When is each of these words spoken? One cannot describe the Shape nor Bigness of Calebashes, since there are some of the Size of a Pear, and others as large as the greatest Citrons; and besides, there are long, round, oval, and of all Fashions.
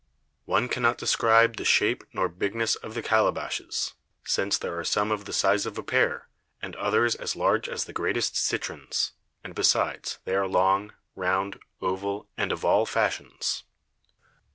One 0.45 0.67
cannot 0.67 0.97
describe 0.97 1.57
the 1.57 1.63
Shape 1.63 2.03
nor 2.11 2.27
Bigness 2.27 2.73
of 2.75 2.95
Calebashes, 3.03 3.93
since 4.23 4.57
there 4.57 4.75
are 4.79 4.83
some 4.83 5.11
of 5.11 5.25
the 5.25 5.31
Size 5.31 5.67
of 5.67 5.77
a 5.77 5.83
Pear, 5.83 6.27
and 6.59 6.75
others 6.77 7.13
as 7.13 7.35
large 7.35 7.69
as 7.69 7.85
the 7.85 7.93
greatest 7.93 8.35
Citrons; 8.35 9.11
and 9.43 9.53
besides, 9.53 10.17
there 10.25 10.41
are 10.41 10.47
long, 10.47 10.95
round, 11.15 11.59
oval, 11.81 12.27
and 12.35 12.51
of 12.51 12.65
all 12.65 12.87
Fashions. 12.87 13.63